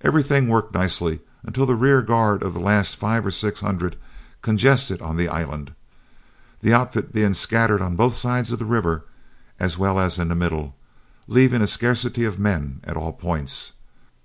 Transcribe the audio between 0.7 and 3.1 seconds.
nicely until the rear guard of the last